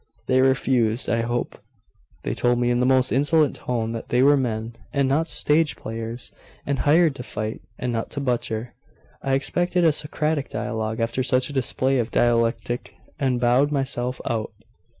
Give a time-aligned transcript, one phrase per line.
[0.25, 1.61] 'They refused, I hope.'
[2.23, 5.75] 'They told me in the most insolent tone that they were men, and not stage
[5.75, 6.31] players;
[6.65, 8.73] and hired to fight, and not to butcher.
[9.21, 14.51] I expected a Socratic dialogue after such a display of dialectic, and bowed myself out.